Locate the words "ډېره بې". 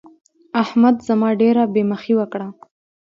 1.41-1.83